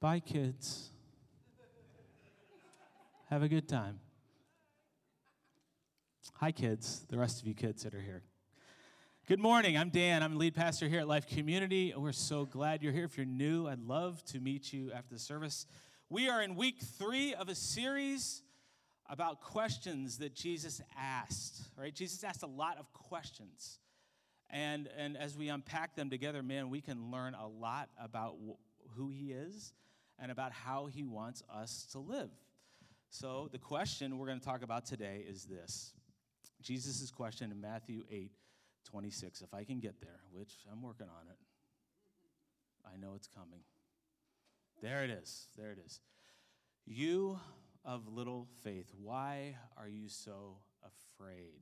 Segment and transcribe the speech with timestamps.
[0.00, 0.90] Bye, kids.
[3.30, 3.98] Have a good time.
[6.34, 8.22] Hi, kids, the rest of you kids that are here.
[9.26, 9.76] Good morning.
[9.76, 10.22] I'm Dan.
[10.22, 11.92] I'm the lead pastor here at Life Community.
[11.96, 13.06] We're so glad you're here.
[13.06, 15.66] If you're new, I'd love to meet you after the service.
[16.08, 18.44] We are in week three of a series
[19.10, 21.92] about questions that Jesus asked, right?
[21.92, 23.80] Jesus asked a lot of questions.
[24.48, 28.96] And, and as we unpack them together, man, we can learn a lot about wh-
[28.96, 29.72] who he is
[30.20, 32.30] and about how he wants us to live.
[33.10, 35.92] So, the question we're going to talk about today is this
[36.60, 38.32] Jesus' question in Matthew 8
[38.84, 39.42] 26.
[39.42, 41.36] If I can get there, which I'm working on it,
[42.86, 43.60] I know it's coming.
[44.82, 45.48] There it is.
[45.56, 46.00] There it is.
[46.86, 47.38] You
[47.84, 51.60] of little faith, why are you so afraid?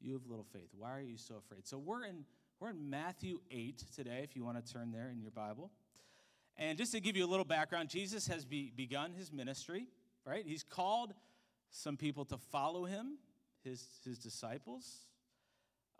[0.00, 1.66] You of little faith, why are you so afraid?
[1.66, 2.24] So we're in
[2.60, 5.70] we're in Matthew 8 today, if you want to turn there in your Bible.
[6.60, 9.88] And just to give you a little background, Jesus has be, begun his ministry
[10.24, 10.44] right?
[10.46, 11.14] He's called
[11.70, 13.18] some people to follow him,
[13.64, 15.06] his, his disciples.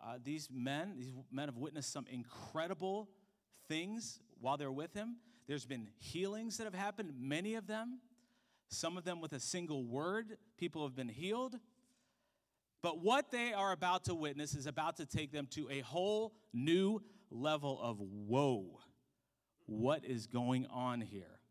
[0.03, 3.09] Uh, these men, these men have witnessed some incredible
[3.67, 5.17] things while they're with him.
[5.47, 7.99] There's been healings that have happened, many of them.
[8.69, 11.55] Some of them with a single word, people have been healed.
[12.81, 16.33] But what they are about to witness is about to take them to a whole
[16.53, 18.79] new level of whoa.
[19.71, 21.41] What is going on here?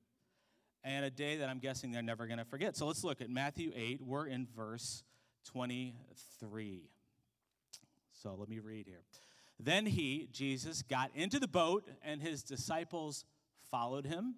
[0.82, 2.76] and a day that I'm guessing they're never going to forget.
[2.76, 4.00] So let's look at Matthew 8.
[4.00, 5.02] We're in verse
[5.52, 6.82] 23.
[8.22, 9.02] So let me read here.
[9.58, 13.24] Then he, Jesus, got into the boat, and his disciples
[13.70, 14.36] followed him.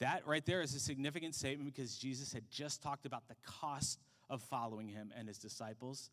[0.00, 3.98] That right there is a significant statement because Jesus had just talked about the cost
[4.28, 6.10] of following him and his disciples.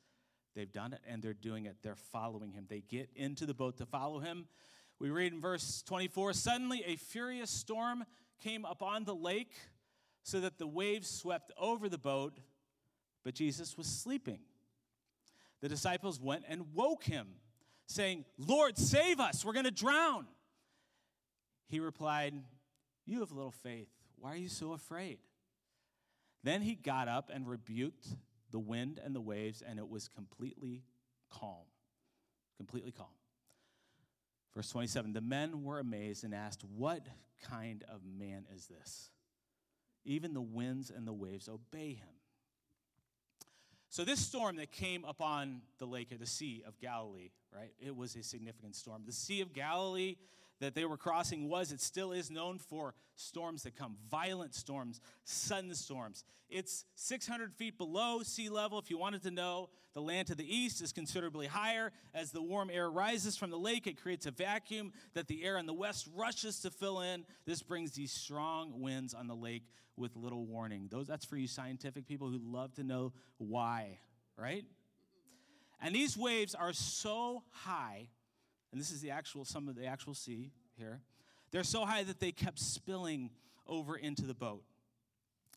[0.56, 1.76] They've done it and they're doing it.
[1.84, 2.66] They're following him.
[2.70, 4.48] They get into the boat to follow him.
[5.00, 8.06] We read in verse 24 Suddenly a furious storm
[8.42, 9.54] came upon the lake
[10.24, 12.40] so that the waves swept over the boat,
[13.24, 14.40] but Jesus was sleeping.
[15.62, 17.28] The disciples went and woke him,
[17.88, 20.26] saying, Lord, save us, we're going to drown.
[21.68, 22.34] He replied,
[23.06, 23.90] You have little faith.
[24.18, 25.20] Why are you so afraid?
[26.44, 28.08] Then he got up and rebuked
[28.52, 30.84] the wind and the waves, and it was completely
[31.30, 31.66] calm.
[32.58, 33.08] Completely calm.
[34.56, 37.06] Verse 27 The men were amazed and asked, What
[37.44, 39.10] kind of man is this?
[40.06, 42.08] Even the winds and the waves obey him.
[43.90, 47.72] So, this storm that came upon the lake or the Sea of Galilee, right?
[47.80, 49.04] It was a significant storm.
[49.06, 50.16] The Sea of Galilee
[50.60, 55.02] that they were crossing was, it still is known for storms that come, violent storms,
[55.24, 56.24] sudden storms.
[56.50, 58.80] It's 600 feet below sea level.
[58.80, 61.92] If you wanted to know, the land to the east is considerably higher.
[62.14, 65.58] As the warm air rises from the lake, it creates a vacuum that the air
[65.58, 67.26] in the west rushes to fill in.
[67.46, 69.64] This brings these strong winds on the lake
[69.98, 70.88] with little warning.
[70.92, 74.00] Those, that's for you scientific people who love to know why,
[74.38, 74.66] right?
[75.82, 78.10] And these waves are so high
[78.76, 81.00] and this is the actual some of the actual sea here.
[81.52, 83.30] They're so high that they kept spilling
[83.66, 84.64] over into the boat.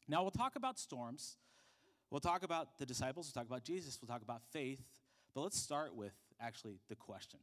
[0.07, 1.37] Now we'll talk about storms.
[2.13, 4.81] We'll talk about the disciples, we'll talk about Jesus, we'll talk about faith,
[5.35, 7.41] but let's start with actually the question.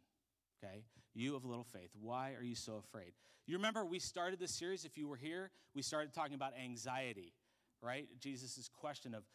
[0.63, 0.85] Okay?
[1.13, 3.11] You of little faith, why are you so afraid?
[3.45, 7.33] You remember we started this series, if you were here, we started talking about anxiety,
[7.81, 8.07] right?
[8.21, 9.25] Jesus' question of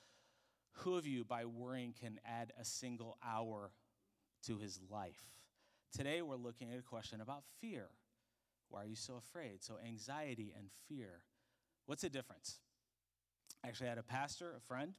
[0.72, 3.72] who of you by worrying can add a single hour
[4.46, 5.22] to his life?
[5.96, 7.88] Today, we're looking at a question about fear.
[8.68, 9.64] Why are you so afraid?
[9.64, 11.22] So, anxiety and fear.
[11.86, 12.58] What's the difference?
[13.66, 14.94] Actually, I had a pastor, a friend,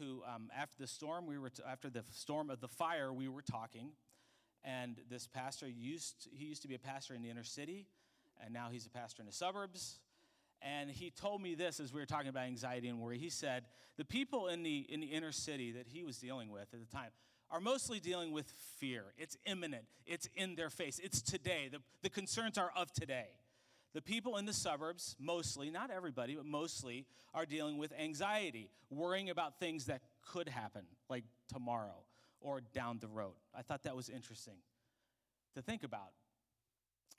[0.00, 3.28] who, um, after the storm, we were t- after the storm of the fire, we
[3.28, 3.90] were talking,
[4.64, 7.86] and this pastor used he used to be a pastor in the inner city,
[8.42, 10.00] and now he's a pastor in the suburbs.
[10.62, 13.18] And he told me this as we were talking about anxiety and worry.
[13.18, 13.64] He said
[13.96, 16.96] the people in the in the inner city that he was dealing with at the
[16.96, 17.10] time
[17.50, 19.04] are mostly dealing with fear.
[19.18, 21.68] It's imminent, it's in their face, it's today.
[21.70, 23.28] The, the concerns are of today.
[23.92, 29.30] The people in the suburbs, mostly, not everybody, but mostly, are dealing with anxiety, worrying
[29.30, 32.04] about things that could happen, like tomorrow
[32.40, 33.34] or down the road.
[33.54, 34.54] I thought that was interesting
[35.54, 36.12] to think about.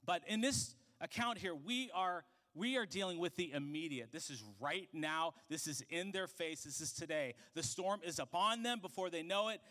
[0.05, 2.23] But in this account here, we are
[2.53, 4.11] we are dealing with the immediate.
[4.11, 5.35] This is right now.
[5.49, 6.63] This is in their face.
[6.63, 7.35] This is today.
[7.53, 9.61] The storm is upon them before they know it.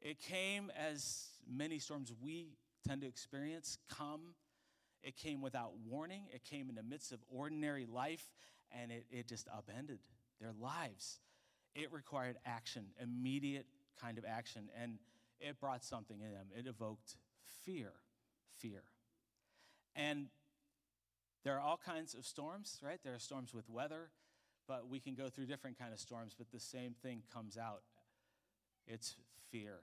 [0.00, 2.56] It came as many storms we
[2.86, 4.34] tend to experience come.
[5.02, 6.24] It came without warning.
[6.34, 8.32] It came in the midst of ordinary life,
[8.72, 9.98] and it, it just upended
[10.40, 11.20] their lives.
[11.74, 13.66] It required action, immediate
[14.00, 14.98] kind of action, and
[15.40, 16.46] it brought something in them.
[16.56, 17.16] It evoked
[17.64, 17.92] fear,
[18.58, 18.82] fear.
[19.96, 20.28] And
[21.44, 22.98] There are all kinds of storms, right?
[23.02, 24.10] There are storms with weather,
[24.66, 27.82] but we can go through different kind of storms, but the same thing comes out.
[28.88, 29.14] It's
[29.50, 29.80] fear.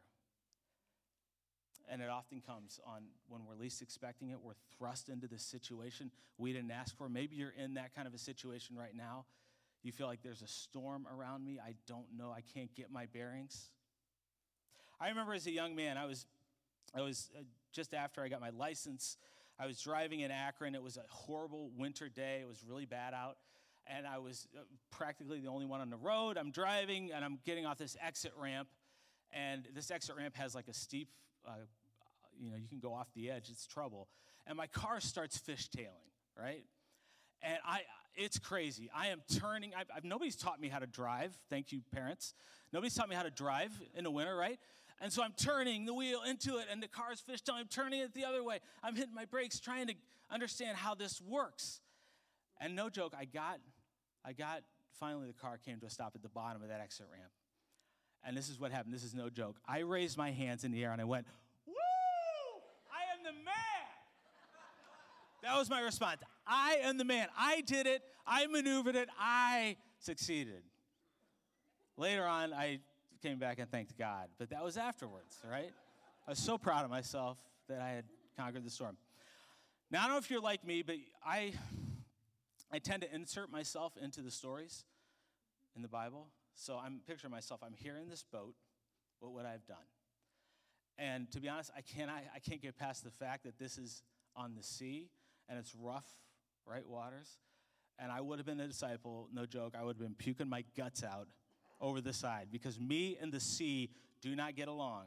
[1.88, 4.38] And it often comes on when we're least expecting it.
[4.42, 7.08] We're thrust into this situation we didn't ask for.
[7.08, 9.26] Maybe you're in that kind of a situation right now.
[9.84, 11.60] You feel like there's a storm around me.
[11.64, 12.32] I don't know.
[12.36, 13.70] I can't get my bearings.
[15.00, 16.26] I remember as a young man, I was,
[16.96, 19.18] I was uh, just after I got my license.
[19.60, 20.74] I was driving in Akron.
[20.74, 22.40] It was a horrible winter day.
[22.42, 23.38] It was really bad out.
[23.86, 26.38] And I was uh, practically the only one on the road.
[26.38, 28.68] I'm driving and I'm getting off this exit ramp.
[29.36, 31.10] And this exit ramp has like a steep,
[31.46, 31.52] uh,
[32.40, 33.50] you know, you can go off the edge.
[33.52, 34.08] It's trouble.
[34.48, 36.10] And my car starts fishtailing,
[36.40, 36.64] right?
[37.42, 37.82] And I,
[38.16, 38.90] it's crazy.
[38.96, 39.74] I am turning.
[39.78, 41.38] I've, I've, nobody's taught me how to drive.
[41.50, 42.34] Thank you, parents.
[42.72, 44.58] Nobody's taught me how to drive in the winter, right?
[45.02, 47.60] And so I'm turning the wheel into it, and the car's fishtailing.
[47.60, 48.60] I'm turning it the other way.
[48.82, 49.94] I'm hitting my brakes, trying to
[50.32, 51.82] understand how this works.
[52.62, 53.60] And no joke, I got,
[54.24, 54.62] I got.
[54.98, 57.30] Finally, the car came to a stop at the bottom of that exit ramp.
[58.26, 58.94] And this is what happened.
[58.94, 59.58] This is no joke.
[59.68, 61.28] I raised my hands in the air and I went,
[61.68, 61.74] "Woo!
[62.92, 63.54] I am the man."
[65.44, 66.22] That was my response.
[66.48, 67.28] I am the man.
[67.38, 68.02] I did it.
[68.26, 69.10] I maneuvered it.
[69.20, 70.64] I succeeded.
[71.98, 72.80] Later on, I
[73.22, 75.72] came back and thanked God, but that was afterwards, right?
[76.28, 77.38] I was so proud of myself
[77.70, 78.06] that I had
[78.38, 78.98] conquered the storm.
[79.92, 81.54] Now, I don't know if you're like me, but I,
[82.72, 84.84] I tend to insert myself into the stories
[85.76, 86.28] in the Bible.
[86.56, 88.56] So I'm picturing myself, I'm here in this boat.
[89.20, 89.78] What would I have done?
[90.98, 93.78] And to be honest, I can't, I, I can't get past the fact that this
[93.78, 94.02] is
[94.36, 95.10] on the sea
[95.50, 96.08] and it's rough,
[96.66, 97.38] right waters.
[98.00, 100.64] And I would have been a disciple, no joke, I would have been puking my
[100.78, 101.28] guts out
[101.82, 103.90] over the side because me and the sea
[104.22, 105.06] do not get along.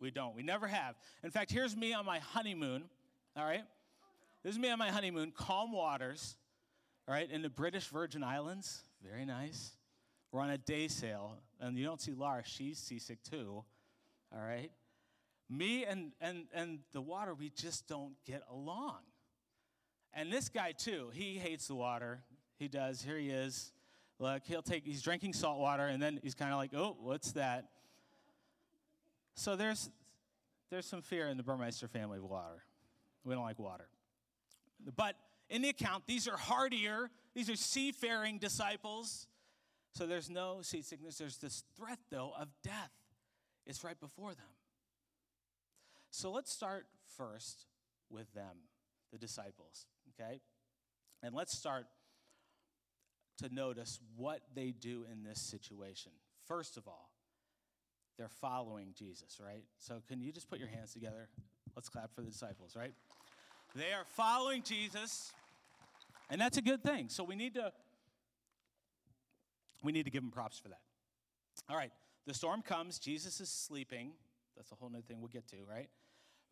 [0.00, 0.34] We don't.
[0.34, 0.96] We never have.
[1.22, 2.84] In fact, here's me on my honeymoon,
[3.36, 3.64] all right?
[4.42, 6.36] This is me on my honeymoon, calm waters,
[7.06, 8.82] all right, in the British Virgin Islands.
[9.02, 9.72] Very nice.
[10.32, 13.62] We're on a day sail, and you don't see Laura, she's seasick too,
[14.34, 14.70] all right?
[15.50, 18.96] Me and, and, and the water, we just don't get along.
[20.14, 22.20] And this guy, too, he hates the water.
[22.58, 23.02] He does.
[23.02, 23.72] Here he is.
[24.18, 27.32] Look, he'll take, he's drinking salt water, and then he's kind of like, oh, what's
[27.32, 27.68] that?
[29.34, 29.90] So there's,
[30.70, 32.62] there's some fear in the Burmeister family of water.
[33.24, 33.88] We don't like water.
[34.96, 35.16] But
[35.50, 39.26] in the account, these are hardier, these are seafaring disciples.
[39.94, 41.18] So there's no seasickness.
[41.18, 42.92] There's this threat, though, of death.
[43.66, 44.46] It's right before them.
[46.10, 46.86] So let's start
[47.16, 47.66] first
[48.10, 48.56] with them,
[49.12, 50.40] the disciples, okay?
[51.22, 51.86] And let's start
[53.38, 56.12] to notice what they do in this situation.
[56.46, 57.10] First of all,
[58.18, 59.64] they're following Jesus, right?
[59.78, 61.28] So can you just put your hands together?
[61.74, 62.92] Let's clap for the disciples, right?
[63.74, 65.32] They are following Jesus,
[66.28, 67.08] and that's a good thing.
[67.08, 67.72] So we need to
[69.82, 70.80] we need to give them props for that.
[71.68, 71.92] All right,
[72.26, 74.12] the storm comes, Jesus is sleeping.
[74.56, 75.88] That's a whole new thing we'll get to, right?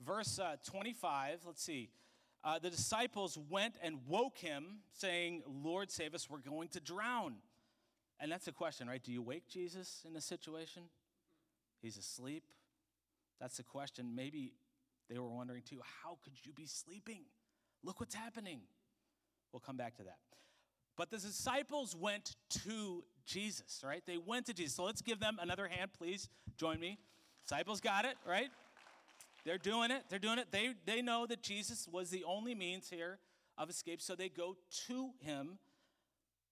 [0.04, 1.90] Verse uh, 25, let's see
[2.42, 7.34] uh, the disciples went and woke him, saying, Lord, save us, we're going to drown.
[8.18, 9.02] And that's a question, right?
[9.02, 10.84] Do you wake Jesus in a situation?
[11.82, 12.44] He's asleep.
[13.40, 14.14] That's a question.
[14.14, 14.54] Maybe
[15.08, 17.22] they were wondering too how could you be sleeping?
[17.82, 18.60] Look what's happening.
[19.52, 20.18] We'll come back to that.
[21.00, 24.02] But the disciples went to Jesus, right?
[24.06, 24.74] They went to Jesus.
[24.74, 26.28] So let's give them another hand, please.
[26.58, 26.98] Join me.
[27.42, 28.50] Disciples got it, right?
[29.46, 30.02] They're doing it.
[30.10, 30.48] They're doing it.
[30.50, 33.18] They, they know that Jesus was the only means here
[33.56, 35.56] of escape, so they go to him.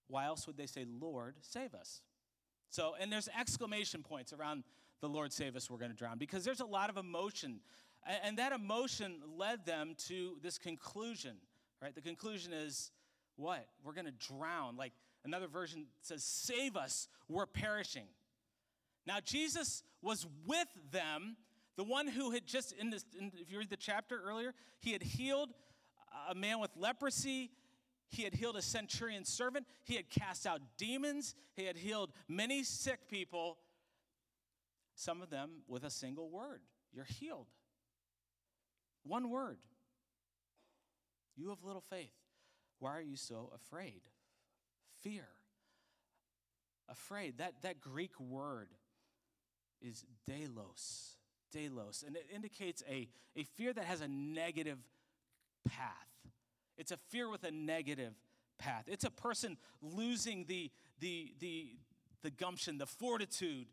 [0.07, 2.01] Why else would they say, Lord, save us?
[2.71, 4.65] So, and there's exclamation points around
[5.03, 7.61] the Lord save us, we're going to drown, because there's a lot of emotion.
[8.25, 11.37] And that emotion led them to this conclusion,
[11.83, 11.95] right?
[11.95, 12.93] The conclusion is
[13.39, 13.67] what?
[13.85, 14.77] We're going to drown.
[14.77, 14.93] Like
[15.25, 18.07] another version says, save us, we're perishing.
[19.07, 21.37] Now, Jesus was with them
[21.77, 24.93] the one who had just, in this, in, if you read the chapter earlier, he
[24.93, 25.51] had healed
[26.29, 27.53] a man with leprosy.
[28.09, 29.65] He had healed a centurion servant.
[29.85, 31.37] He had cast out demons.
[31.55, 33.59] He had healed many sick people,
[34.97, 36.61] some of them with a single word
[36.93, 37.47] You're healed.
[39.05, 39.59] One word.
[41.37, 42.18] You have little faith.
[42.79, 44.03] Why are you so afraid?
[45.03, 45.27] Fear.
[46.89, 47.39] Afraid.
[47.39, 48.69] That, that Greek word
[49.81, 51.19] is delos
[51.51, 54.79] delos, and it indicates a, a fear that has a negative
[55.69, 55.93] path.
[56.77, 58.15] It's a fear with a negative
[58.59, 58.85] path.
[58.87, 60.71] It's a person losing the,
[61.01, 61.77] the, the,
[62.23, 63.67] the gumption, the fortitude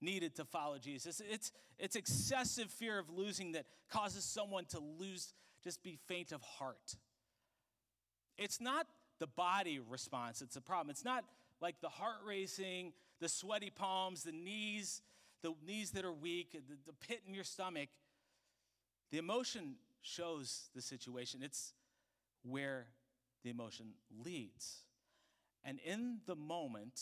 [0.00, 1.20] needed to follow Jesus.
[1.28, 5.32] It's, it's excessive fear of losing that causes someone to lose,
[5.62, 6.96] just be faint of heart.
[8.38, 8.86] It's not
[9.18, 10.90] the body response, it's a problem.
[10.90, 11.24] It's not
[11.60, 15.00] like the heart racing, the sweaty palms, the knees,
[15.42, 17.88] the knees that are weak, the, the pit in your stomach.
[19.10, 21.72] The emotion shows the situation, it's
[22.42, 22.86] where
[23.42, 24.82] the emotion leads.
[25.64, 27.00] And in the moment,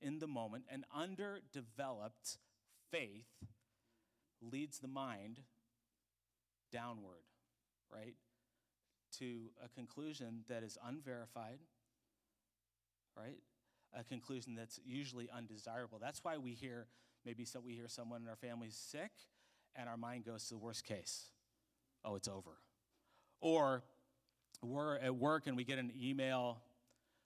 [0.00, 2.38] in the moment, an underdeveloped
[2.90, 3.26] faith
[4.42, 5.40] leads the mind
[6.72, 7.24] downward,
[7.92, 8.14] right?
[9.20, 11.58] To a conclusion that is unverified,
[13.16, 13.38] right?
[13.98, 15.98] A conclusion that's usually undesirable.
[16.00, 16.86] That's why we hear
[17.24, 19.10] maybe so we hear someone in our family sick
[19.74, 21.30] and our mind goes to the worst case.
[22.04, 22.58] Oh, it's over.
[23.40, 23.84] Or
[24.62, 26.58] we're at work and we get an email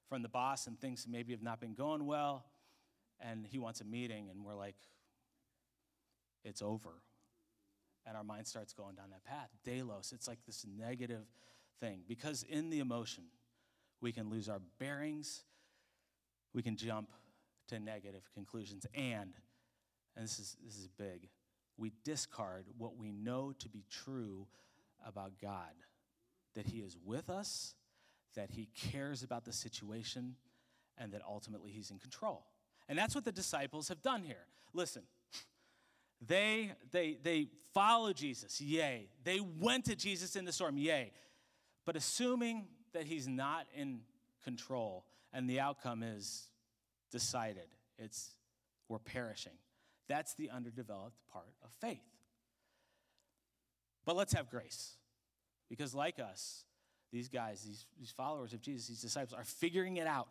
[0.08, 2.44] from the boss and things maybe have not been going well
[3.20, 4.76] and he wants a meeting and we're like
[6.44, 7.02] it's over
[8.06, 11.24] and our mind starts going down that path delos it's like this negative
[11.80, 12.00] thing.
[12.06, 13.24] Because in the emotion
[14.00, 15.44] we can lose our bearings
[16.52, 17.10] we can jump
[17.68, 19.34] to negative conclusions and
[20.16, 21.28] and this is this is big
[21.76, 24.46] we discard what we know to be true
[25.06, 25.72] about god.
[26.54, 27.74] That he is with us
[28.36, 30.36] that he cares about the situation
[30.98, 32.44] and that ultimately he's in control.
[32.88, 34.46] And that's what the disciples have done here.
[34.72, 35.02] Listen
[36.26, 39.08] they, they, they follow Jesus, yay.
[39.24, 41.12] They went to Jesus in the storm, yay.
[41.90, 44.02] But assuming that he's not in
[44.44, 46.48] control and the outcome is
[47.10, 47.66] decided,
[47.98, 48.30] it's
[48.88, 49.54] we're perishing.
[50.06, 51.98] That's the underdeveloped part of faith.
[54.04, 54.98] But let's have grace.
[55.68, 56.64] Because, like us,
[57.10, 60.28] these guys, these, these followers of Jesus, these disciples, are figuring it out.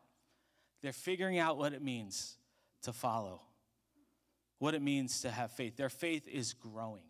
[0.81, 2.37] They're figuring out what it means
[2.83, 3.41] to follow
[4.59, 5.75] what it means to have faith.
[5.75, 7.03] Their faith is growing.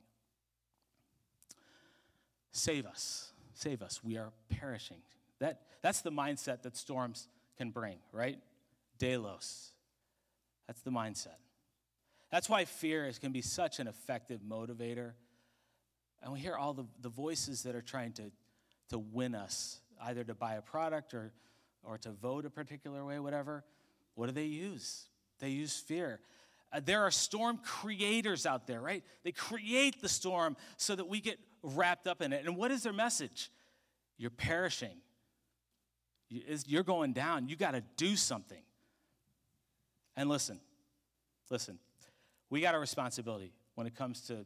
[2.51, 3.31] Save us.
[3.59, 4.01] Save us.
[4.01, 4.99] We are perishing.
[5.39, 8.39] That, that's the mindset that storms can bring, right?
[8.97, 9.71] Delos.
[10.65, 11.35] That's the mindset.
[12.31, 15.11] That's why fear is, can be such an effective motivator.
[16.23, 18.31] And we hear all the, the voices that are trying to,
[18.91, 21.33] to win us, either to buy a product or,
[21.83, 23.65] or to vote a particular way, whatever.
[24.15, 25.09] What do they use?
[25.39, 26.21] They use fear.
[26.71, 29.03] Uh, there are storm creators out there, right?
[29.23, 32.45] They create the storm so that we get wrapped up in it.
[32.45, 33.51] And what is their message?
[34.17, 34.97] You're perishing.
[36.29, 37.49] You're going down.
[37.49, 38.61] You got to do something.
[40.15, 40.59] And listen,
[41.49, 41.79] listen,
[42.49, 44.45] we got a responsibility when it comes to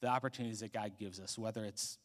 [0.00, 1.98] the opportunities that God gives us, whether it's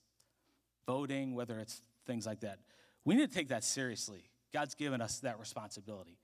[0.85, 2.59] voting, whether it's things like that.
[3.03, 4.29] We need to take that seriously.
[4.53, 6.17] God's given us that responsibility.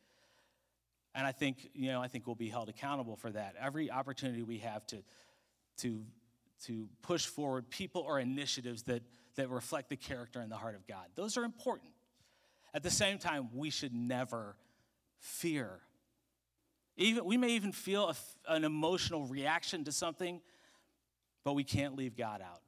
[1.15, 3.55] And I think, you know, I think we'll be held accountable for that.
[3.59, 5.03] Every opportunity we have to,
[5.77, 6.01] to,
[6.65, 9.03] to push forward people or initiatives that,
[9.35, 11.05] that reflect the character and the heart of God.
[11.15, 11.91] Those are important.
[12.73, 14.55] At the same time, we should never
[15.19, 15.79] fear.
[16.97, 20.41] Even, we may even feel a, an emotional reaction to something,
[21.43, 22.61] but we can't leave God out.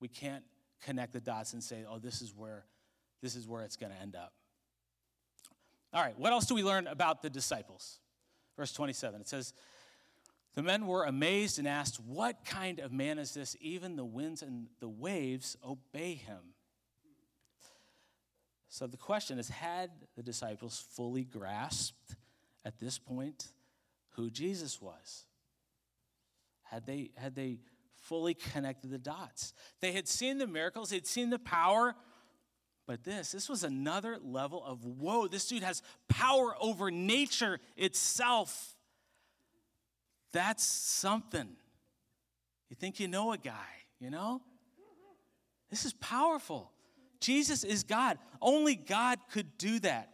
[0.00, 0.44] We can't
[0.82, 2.64] connect the dots and say, oh, this is where,
[3.22, 4.32] this is where it's going to end up.
[5.92, 7.98] All right, what else do we learn about the disciples?
[8.56, 9.52] Verse 27, it says,
[10.54, 13.56] The men were amazed and asked, What kind of man is this?
[13.60, 16.54] Even the winds and the waves obey him.
[18.68, 22.16] So the question is Had the disciples fully grasped
[22.64, 23.48] at this point
[24.10, 25.24] who Jesus was?
[26.62, 27.58] Had they, had they
[27.94, 29.54] fully connected the dots?
[29.80, 31.96] They had seen the miracles, they'd seen the power
[32.90, 38.74] but this, this was another level of whoa, this dude has power over nature itself.
[40.32, 41.50] That's something.
[42.68, 43.54] You think you know a guy,
[44.00, 44.42] you know?
[45.70, 46.72] This is powerful.
[47.20, 48.18] Jesus is God.
[48.42, 50.10] Only God could do that.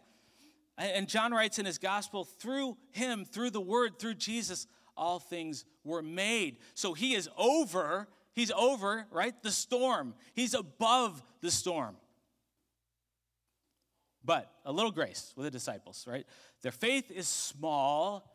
[0.77, 5.65] And John writes in his gospel through him, through the word, through Jesus, all things
[5.83, 6.57] were made.
[6.75, 9.33] So he is over, he's over, right?
[9.41, 10.13] The storm.
[10.35, 11.95] He's above the storm.
[14.27, 16.25] But a little grace with the disciples, right?
[16.61, 18.29] Their faith is small,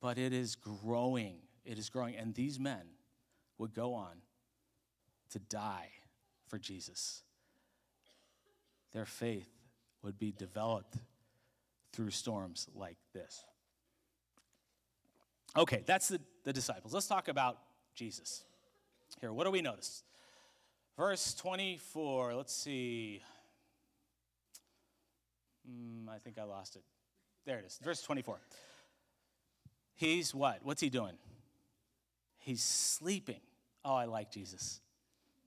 [0.00, 1.38] but it is growing.
[1.64, 2.14] It is growing.
[2.14, 2.82] And these men
[3.58, 4.12] would go on
[5.30, 5.88] to die
[6.46, 7.24] for Jesus.
[8.92, 9.50] Their faith
[10.02, 10.96] would be developed
[11.92, 13.42] through storms like this.
[15.56, 16.94] Okay, that's the, the disciples.
[16.94, 17.58] Let's talk about
[17.96, 18.44] Jesus.
[19.20, 20.04] Here, what do we notice?
[20.96, 23.20] Verse 24, let's see.
[25.68, 26.82] Mm, I think I lost it.
[27.44, 28.40] There it is, verse 24.
[29.94, 30.60] He's what?
[30.62, 31.14] What's he doing?
[32.38, 33.40] He's sleeping.
[33.84, 34.80] Oh, I like Jesus.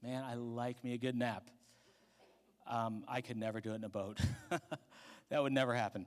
[0.03, 1.49] Man, I like me a good nap.
[2.67, 4.19] Um, I could never do it in a boat.
[5.29, 6.05] that would never happen.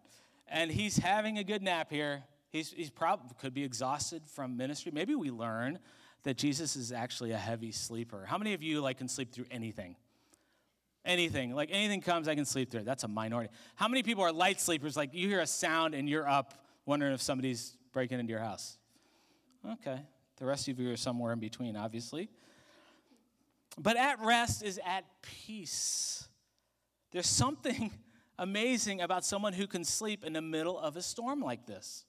[0.49, 2.25] And he's having a good nap here.
[2.51, 4.93] He's, he's probably could be exhausted from ministry.
[4.93, 5.79] Maybe we learn
[6.25, 8.25] that Jesus is actually a heavy sleeper.
[8.27, 9.97] How many of you like can sleep through anything?
[11.05, 11.55] Anything.
[11.55, 12.85] Like anything comes, I can sleep through.
[12.85, 13.51] That's a minority.
[13.75, 14.97] How many people are light sleepers?
[14.97, 16.55] Like you hear a sound and you're up
[16.87, 18.79] wondering if somebody's breaking into your house.
[19.73, 20.01] Okay.
[20.37, 22.29] The rest of you are somewhere in between, obviously.
[23.79, 26.29] But at rest is at peace.
[27.11, 27.91] There's something
[28.39, 32.05] amazing about someone who can sleep in the middle of a storm like this.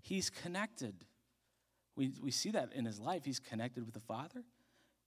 [0.00, 0.94] He's connected.
[1.96, 3.24] We, we see that in his life.
[3.24, 4.44] He's connected with the Father,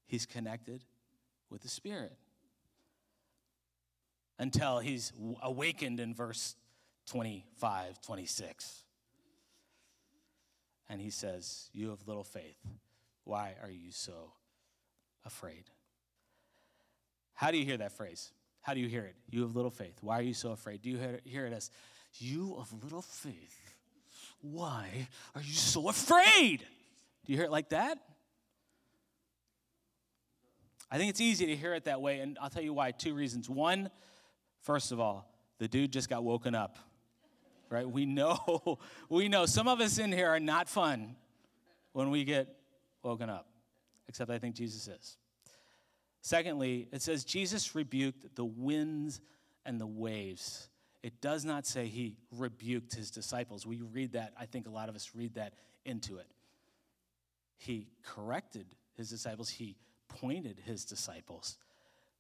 [0.08, 0.84] he's connected
[1.50, 2.14] with the Spirit.
[4.42, 6.56] Until he's awakened in verse
[7.06, 8.84] 25, 26.
[10.90, 12.58] And he says, You have little faith.
[13.24, 14.34] Why are you so
[15.28, 15.66] afraid?
[17.36, 18.32] How do you hear that phrase?
[18.62, 19.16] How do you hear it?
[19.30, 20.00] You have little faith.
[20.02, 20.82] Why are you so afraid?
[20.82, 21.70] Do you hear it as,
[22.18, 23.76] You of little faith?
[24.42, 26.66] Why are you so afraid?
[27.26, 28.00] Do you hear it like that?
[30.90, 32.90] I think it's easy to hear it that way, and I'll tell you why.
[32.90, 33.48] Two reasons.
[33.48, 33.92] One,
[34.62, 35.28] first of all,
[35.60, 36.78] the dude just got woken up.
[37.70, 37.90] Right?
[37.90, 41.16] We know, we know some of us in here are not fun
[41.94, 42.48] when we get
[43.04, 43.48] woken up,
[44.08, 45.18] except I think Jesus is.
[46.22, 49.22] Secondly, it says Jesus rebuked the winds
[49.66, 50.70] and the waves.
[51.04, 53.66] It does not say he rebuked his disciples.
[53.66, 55.54] We read that, I think a lot of us read that
[55.84, 56.28] into it.
[57.58, 58.66] He corrected
[58.96, 59.78] his disciples, he
[60.08, 61.58] pointed his disciples,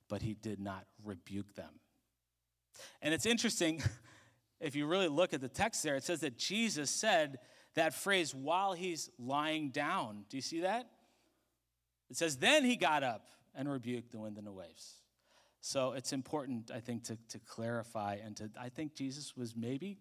[0.07, 1.79] but he did not rebuke them.
[3.01, 3.81] And it's interesting,
[4.59, 7.39] if you really look at the text there, it says that Jesus said
[7.75, 10.25] that phrase while he's lying down.
[10.29, 10.89] Do you see that?
[12.09, 14.95] It says, then he got up and rebuked the wind and the waves.
[15.61, 20.00] So it's important, I think, to, to clarify and to, I think Jesus was maybe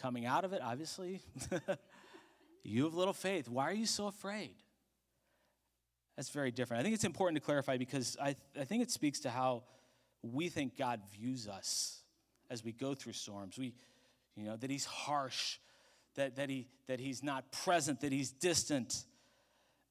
[0.00, 1.20] coming out of it, obviously.
[2.62, 3.48] you have little faith.
[3.48, 4.54] Why are you so afraid?
[6.16, 6.80] That's very different.
[6.80, 9.64] I think it's important to clarify because I, I think it speaks to how
[10.22, 12.03] we think God views us
[12.50, 13.58] as we go through storms.
[13.58, 13.74] We,
[14.36, 15.58] you know, that He's harsh,
[16.16, 19.04] that, that, he, that He's not present, that He's distant.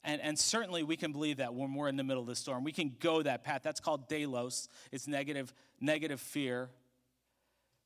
[0.03, 2.63] And, and certainly we can believe that when we're in the middle of the storm.
[2.63, 3.61] We can go that path.
[3.63, 4.67] That's called delos.
[4.91, 6.69] It's negative, negative fear.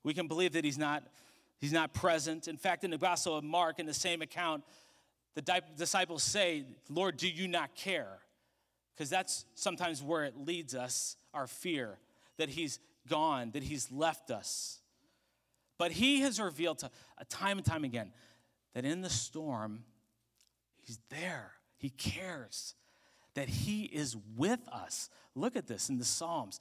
[0.03, 1.03] We can believe that he's not,
[1.59, 2.47] he's not present.
[2.47, 4.63] In fact, in the Gospel of Mark, in the same account,
[5.35, 8.19] the disciples say, Lord, do you not care?
[8.95, 11.99] Because that's sometimes where it leads us, our fear,
[12.37, 14.79] that he's gone, that he's left us.
[15.77, 18.11] But he has revealed to, uh, time and time again
[18.73, 19.83] that in the storm,
[20.81, 21.53] he's there.
[21.77, 22.75] He cares
[23.37, 25.11] that He is with us.
[25.35, 26.59] Look at this in the Psalms.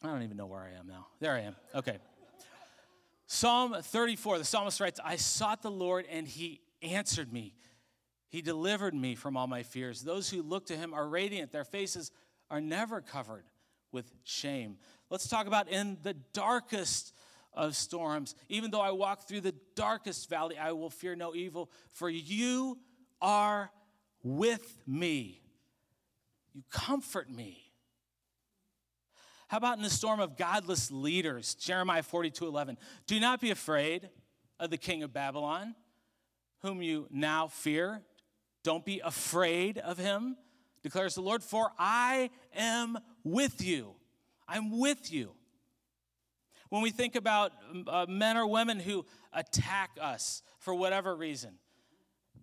[0.00, 1.08] I don't even know where I am now.
[1.18, 1.56] There I am.
[1.74, 1.98] Okay.
[3.26, 7.56] Psalm 34, the psalmist writes, I sought the Lord and He answered me.
[8.28, 10.02] He delivered me from all my fears.
[10.02, 12.12] Those who look to Him are radiant, their faces
[12.48, 13.44] are never covered
[13.90, 14.76] with shame.
[15.12, 17.12] Let's talk about in the darkest
[17.52, 18.34] of storms.
[18.48, 22.78] Even though I walk through the darkest valley, I will fear no evil, for you
[23.20, 23.70] are
[24.22, 25.42] with me.
[26.54, 27.62] You comfort me.
[29.48, 31.56] How about in the storm of godless leaders?
[31.56, 32.78] Jeremiah 42 11.
[33.06, 34.08] Do not be afraid
[34.58, 35.74] of the king of Babylon,
[36.62, 38.00] whom you now fear.
[38.64, 40.38] Don't be afraid of him,
[40.82, 43.96] declares the Lord, for I am with you.
[44.48, 45.32] I'm with you.
[46.68, 47.52] When we think about
[47.86, 51.58] uh, men or women who attack us for whatever reason,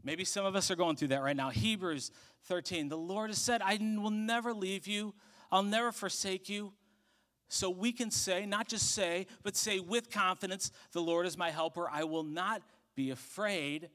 [0.03, 1.49] Maybe some of us are going through that right now.
[1.49, 2.11] Hebrews
[2.45, 2.89] 13.
[2.89, 5.13] The Lord has said, I will never leave you,
[5.51, 6.73] I'll never forsake you.
[7.51, 11.49] So we can say, not just say, but say with confidence, The Lord is my
[11.49, 11.89] helper.
[11.89, 12.61] I will not
[12.95, 13.89] be afraid.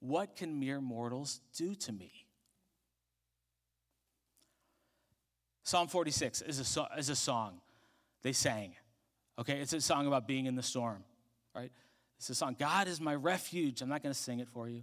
[0.00, 2.27] What can mere mortals do to me?
[5.68, 7.60] Psalm 46 is a, is a song
[8.22, 8.72] they sang.
[9.38, 11.04] Okay, it's a song about being in the storm,
[11.54, 11.70] right?
[12.16, 13.82] It's a song, God is my refuge.
[13.82, 14.82] I'm not going to sing it for you.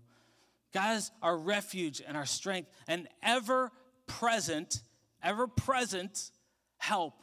[0.75, 3.71] God is our refuge and our strength and ever
[4.05, 4.83] present,
[5.23, 6.29] ever present
[6.77, 7.15] help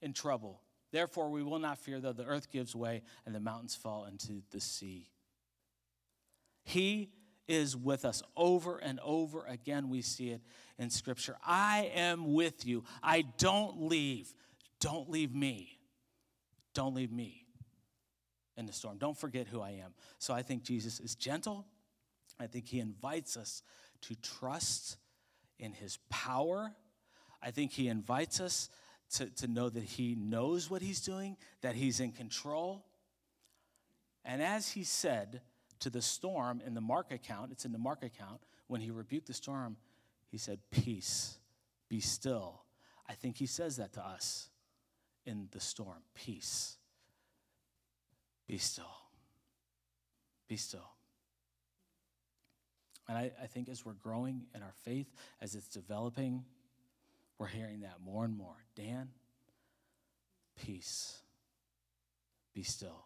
[0.00, 0.62] in trouble.
[0.92, 4.40] Therefore, we will not fear though the earth gives way and the mountains fall into
[4.52, 5.10] the sea.
[6.64, 7.10] He
[7.48, 9.88] is with us over and over again.
[9.88, 10.40] We see it
[10.78, 11.36] in Scripture.
[11.44, 12.84] I am with you.
[13.02, 14.32] I don't leave.
[14.80, 15.78] Don't leave me.
[16.74, 17.46] Don't leave me
[18.56, 18.98] in the storm.
[18.98, 19.94] Don't forget who I am.
[20.18, 21.66] So I think Jesus is gentle
[22.38, 23.62] I think he invites us
[24.02, 24.96] to trust
[25.58, 26.72] in his power.
[27.42, 28.68] I think he invites us
[29.14, 32.84] to, to know that he knows what he's doing, that he's in control.
[34.24, 35.40] And as he said
[35.80, 39.26] to the storm in the Mark account, it's in the Mark account, when he rebuked
[39.26, 39.76] the storm,
[40.28, 41.38] he said, Peace,
[41.88, 42.62] be still.
[43.08, 44.48] I think he says that to us
[45.24, 46.76] in the storm Peace,
[48.46, 48.84] be still.
[50.48, 50.90] Be still.
[53.08, 56.44] And I, I think as we're growing in our faith, as it's developing,
[57.38, 58.56] we're hearing that more and more.
[58.74, 59.08] Dan,
[60.56, 61.18] peace,
[62.54, 63.04] be still.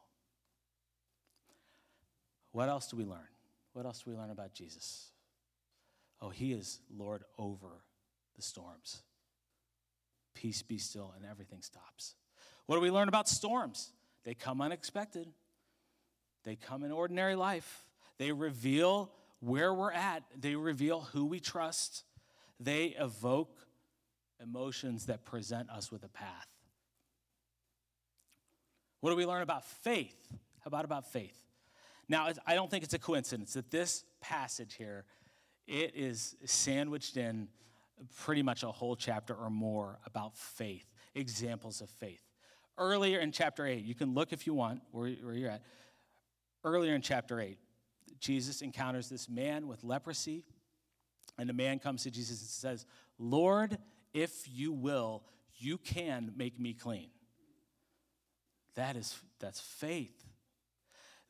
[2.52, 3.28] What else do we learn?
[3.72, 5.10] What else do we learn about Jesus?
[6.20, 7.84] Oh, he is Lord over
[8.36, 9.02] the storms.
[10.34, 12.14] Peace be still, and everything stops.
[12.66, 13.92] What do we learn about storms?
[14.24, 15.28] They come unexpected,
[16.44, 17.86] they come in ordinary life.
[18.18, 19.10] They reveal
[19.40, 22.04] where we're at, they reveal who we trust,
[22.58, 23.56] they evoke
[24.42, 26.48] emotions that present us with a path.
[29.00, 30.16] What do we learn about faith?
[30.30, 31.36] How about about faith?
[32.11, 35.05] Now, I don't think it's a coincidence that this passage here,
[35.68, 37.46] it is sandwiched in
[38.18, 42.20] pretty much a whole chapter or more about faith, examples of faith.
[42.77, 45.62] Earlier in chapter 8, you can look if you want where, where you're at.
[46.64, 47.57] Earlier in chapter 8,
[48.18, 50.42] Jesus encounters this man with leprosy,
[51.38, 52.87] and the man comes to Jesus and says,
[53.20, 53.79] Lord,
[54.12, 55.23] if you will,
[55.59, 57.11] you can make me clean.
[58.75, 60.29] That is that's faith.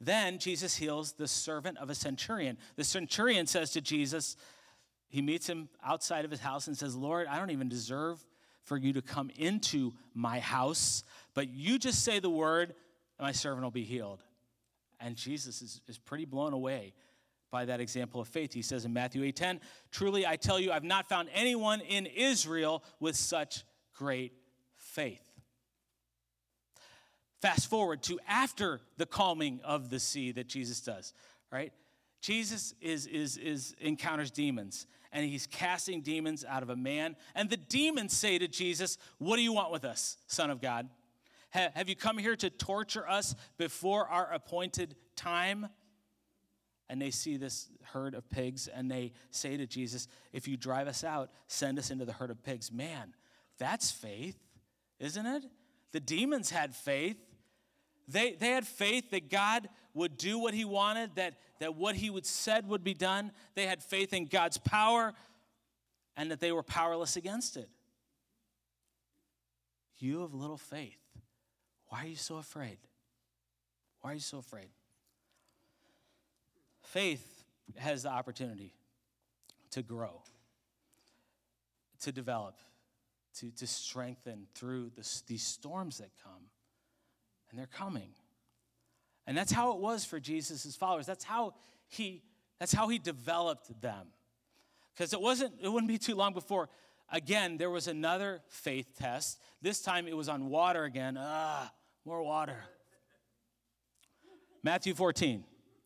[0.01, 2.57] Then Jesus heals the servant of a centurion.
[2.77, 4.37] The centurion says to Jesus,
[5.09, 8.25] he meets him outside of his house and says, Lord, I don't even deserve
[8.63, 11.03] for you to come into my house,
[11.35, 12.75] but you just say the word,
[13.19, 14.23] and my servant will be healed.
[15.01, 16.95] And Jesus is, is pretty blown away
[17.51, 18.53] by that example of faith.
[18.53, 19.61] He says in Matthew 8:10,
[19.91, 24.33] "Truly I tell you, I've not found anyone in Israel with such great
[24.77, 25.30] faith."
[27.41, 31.15] Fast forward to after the calming of the sea that Jesus does,
[31.51, 31.73] right?
[32.21, 37.17] Jesus is, is, is encounters demons and he's casting demons out of a man.
[37.35, 40.89] And the demons say to Jesus, What do you want with us, Son of God?
[41.51, 45.69] Have you come here to torture us before our appointed time?
[46.89, 50.87] And they see this herd of pigs and they say to Jesus, If you drive
[50.87, 52.71] us out, send us into the herd of pigs.
[52.71, 53.15] Man,
[53.59, 54.39] that's faith,
[55.01, 55.45] isn't it?
[55.93, 57.17] The demons had faith.
[58.11, 62.11] They, they had faith that God would do what he wanted, that, that what he
[62.11, 63.31] would said would be done.
[63.55, 65.13] They had faith in God's power
[66.17, 67.69] and that they were powerless against it.
[69.99, 70.99] You have little faith.
[71.89, 72.79] Why are you so afraid?
[74.01, 74.69] Why are you so afraid?
[76.83, 77.45] Faith
[77.77, 78.73] has the opportunity
[79.71, 80.23] to grow,
[82.01, 82.57] to develop,
[83.37, 86.47] to, to strengthen through this, these storms that come.
[87.51, 88.11] And they're coming.
[89.27, 91.07] And that's how it was for Jesus' followers.
[91.07, 91.55] That's how
[91.89, 92.23] he,
[92.59, 94.09] that's how he developed them.
[94.95, 96.69] Because it wasn't, it wouldn't be too long before,
[97.11, 99.41] again, there was another faith test.
[99.63, 101.17] This time it was on water again.
[101.19, 101.73] Ah,
[102.05, 102.57] more water.
[104.63, 105.45] Matthew 14,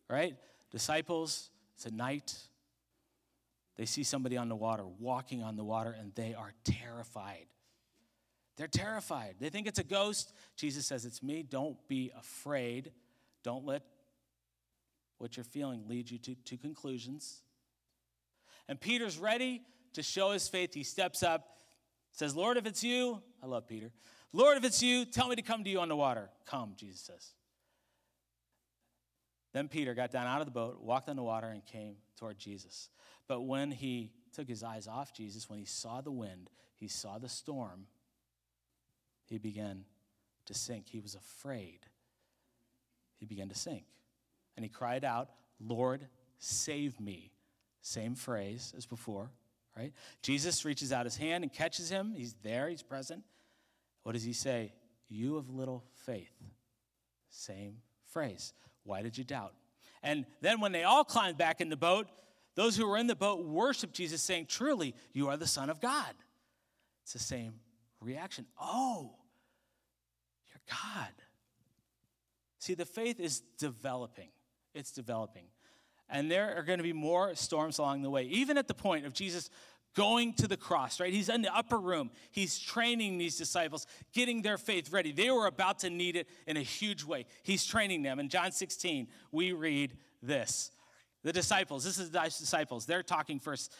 [0.09, 0.35] right?
[0.71, 2.35] Disciples, it's a night.
[3.77, 7.45] They see somebody on the water, walking on the water, and they are terrified.
[8.57, 9.35] They're terrified.
[9.39, 10.33] They think it's a ghost.
[10.55, 11.43] Jesus says, It's me.
[11.43, 12.91] Don't be afraid.
[13.43, 13.83] Don't let
[15.17, 17.41] what you're feeling lead you to, to conclusions.
[18.67, 19.61] And Peter's ready
[19.93, 20.73] to show his faith.
[20.73, 21.59] He steps up,
[22.11, 23.91] says, Lord, if it's you, I love Peter.
[24.33, 26.29] Lord, if it's you, tell me to come to you on the water.
[26.45, 27.33] Come, Jesus says.
[29.53, 32.37] Then Peter got down out of the boat, walked on the water, and came toward
[32.37, 32.89] Jesus.
[33.27, 37.17] But when he took his eyes off Jesus, when he saw the wind, he saw
[37.17, 37.87] the storm,
[39.29, 39.85] he began
[40.45, 40.87] to sink.
[40.89, 41.79] He was afraid.
[43.17, 43.85] He began to sink.
[44.55, 46.07] And he cried out, Lord,
[46.37, 47.31] save me.
[47.81, 49.29] Same phrase as before,
[49.77, 49.93] right?
[50.21, 52.13] Jesus reaches out his hand and catches him.
[52.15, 53.23] He's there, he's present.
[54.03, 54.73] What does he say?
[55.07, 56.33] You of little faith.
[57.29, 57.77] Same
[58.11, 58.53] phrase.
[58.83, 59.53] Why did you doubt?
[60.01, 62.07] And then when they all climbed back in the boat,
[62.55, 65.81] those who were in the boat worshiped Jesus, saying, Truly, you are the Son of
[65.81, 66.13] God.
[67.03, 67.53] It's the same
[68.05, 68.45] reaction.
[68.61, 69.11] Oh,
[70.49, 71.11] you're God.
[72.59, 74.29] See, the faith is developing.
[74.73, 75.45] It's developing.
[76.09, 79.05] And there are going to be more storms along the way, even at the point
[79.05, 79.49] of Jesus
[79.95, 81.13] going to the cross, right?
[81.13, 82.11] He's in the upper room.
[82.31, 85.11] He's training these disciples, getting their faith ready.
[85.11, 87.25] They were about to need it in a huge way.
[87.43, 88.19] He's training them.
[88.19, 90.71] In John 16, we read this.
[91.23, 93.73] The disciples, this is the disciples, they're talking first.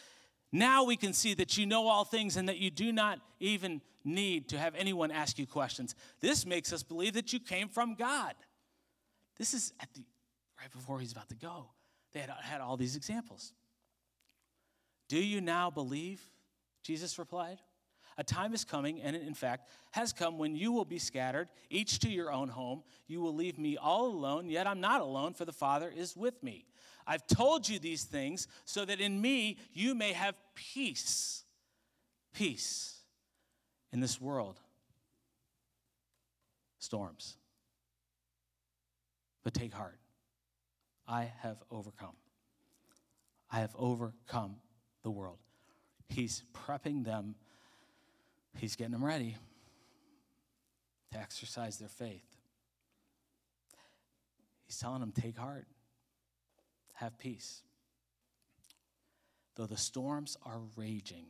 [0.52, 3.80] Now we can see that you know all things and that you do not even
[4.04, 5.94] need to have anyone ask you questions.
[6.20, 8.34] This makes us believe that you came from God.
[9.36, 10.04] This is at the
[10.58, 11.70] right before he's about to go.
[12.12, 13.52] They had, had all these examples.
[15.08, 16.20] Do you now believe?
[16.82, 17.58] Jesus replied.
[18.18, 21.98] A time is coming, and in fact has come, when you will be scattered, each
[21.98, 22.82] to your own home.
[23.06, 26.42] You will leave me all alone, yet I'm not alone, for the Father is with
[26.42, 26.64] me.
[27.06, 31.44] I've told you these things so that in me you may have peace.
[32.32, 32.98] Peace
[33.92, 34.58] in this world.
[36.78, 37.36] Storms.
[39.44, 39.98] But take heart.
[41.06, 42.16] I have overcome.
[43.50, 44.56] I have overcome
[45.02, 45.38] the world.
[46.08, 47.36] He's prepping them,
[48.58, 49.36] he's getting them ready
[51.12, 52.24] to exercise their faith.
[54.66, 55.66] He's telling them, take heart
[56.96, 57.62] have peace.
[59.54, 61.26] Though the storms are raging,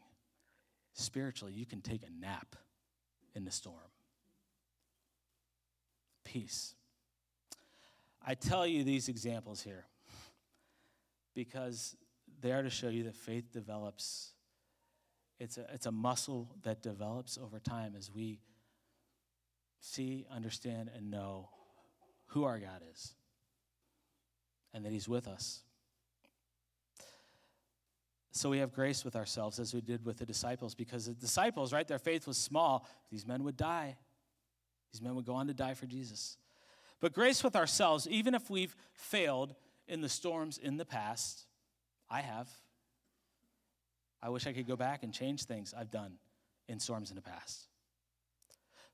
[0.94, 2.57] spiritually, you can take a nap
[3.35, 3.90] in the storm.
[6.24, 6.74] Peace.
[8.24, 9.87] I tell you these examples here
[11.35, 11.96] because
[12.40, 14.33] they are to show you that faith develops.
[15.38, 18.40] It's a, it's a muscle that develops over time as we
[19.81, 21.48] see, understand, and know
[22.26, 23.14] who our God is
[24.74, 25.62] and that He's with us.
[28.37, 31.72] So we have grace with ourselves as we did with the disciples because the disciples,
[31.72, 32.87] right, their faith was small.
[33.11, 33.96] These men would die.
[34.92, 36.37] These men would go on to die for Jesus.
[37.00, 39.55] But grace with ourselves, even if we've failed
[39.88, 41.46] in the storms in the past,
[42.11, 42.50] I have.
[44.22, 46.12] I wish I could go back and change things I've done
[46.68, 47.68] in storms in the past.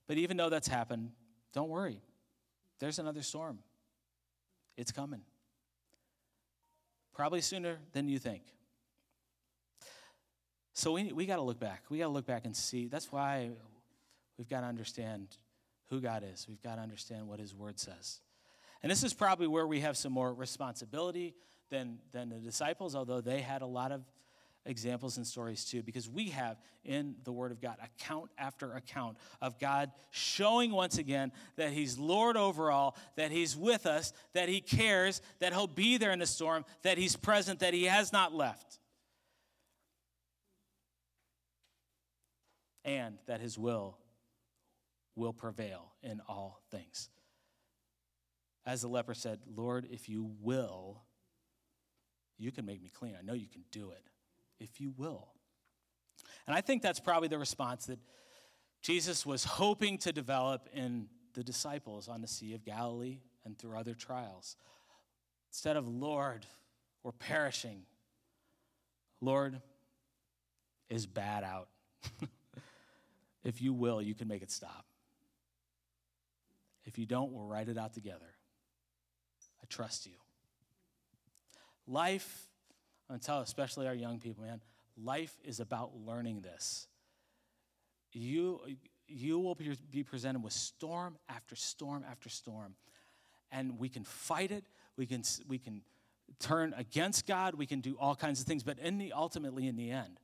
[0.07, 1.11] But even though that's happened,
[1.53, 2.01] don't worry.
[2.79, 3.59] There's another storm.
[4.77, 5.23] It's coming.
[7.15, 8.43] Probably sooner than you think.
[10.73, 11.85] So we, we got to look back.
[11.91, 12.89] We got to look back and see.
[12.89, 13.51] That's why
[14.39, 15.29] we've got to understand
[15.91, 16.47] who God is.
[16.49, 18.21] We've got to understand what His Word says.
[18.83, 21.35] And this is probably where we have some more responsibility
[21.71, 24.03] than, than the disciples, although they had a lot of
[24.65, 29.17] examples and stories too, because we have in the Word of God account after account
[29.41, 34.49] of God showing once again that He's Lord over all, that He's with us, that
[34.49, 38.13] He cares, that He'll be there in the storm, that He's present, that He has
[38.13, 38.79] not left,
[42.85, 43.99] and that His will
[45.17, 47.09] will prevail in all things.
[48.65, 51.03] As the leper said, Lord, if you will,
[52.39, 53.17] you can make me clean.
[53.19, 54.12] I know you can do it
[54.63, 55.29] if you will.
[56.47, 57.99] And I think that's probably the response that
[58.81, 63.77] Jesus was hoping to develop in the disciples on the Sea of Galilee and through
[63.77, 64.57] other trials.
[65.51, 66.47] Instead of, Lord,
[67.03, 67.83] we're perishing,
[69.21, 69.61] Lord,
[70.89, 71.69] is bad out.
[73.45, 74.87] if you will, you can make it stop.
[76.85, 78.35] If you don't, we'll write it out together.
[79.63, 80.13] I trust you.
[81.87, 82.49] Life
[83.13, 84.63] I'm to tell especially our young people, man,
[84.97, 86.87] life is about learning this.
[88.11, 88.61] You,
[89.07, 89.55] you will
[89.91, 92.75] be presented with storm after storm after storm.
[93.51, 94.65] And we can fight it,
[94.97, 95.83] we can, we can
[96.39, 99.77] turn against God, we can do all kinds of things, but in the, ultimately, in
[99.77, 100.19] the end,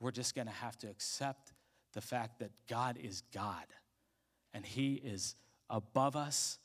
[0.00, 1.52] we're just going to have to accept
[1.92, 3.66] the fact that God is God
[4.52, 5.36] and He is
[5.68, 6.58] above us